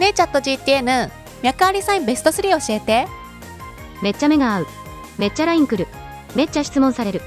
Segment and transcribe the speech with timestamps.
[0.00, 1.10] ねえチャット GTN
[1.42, 3.06] 脈ありサインベスト3教えて
[4.02, 4.66] めっちゃ目が合う。
[5.18, 5.86] めっちゃ LINE 来る。
[6.34, 7.20] めっちゃ質問される。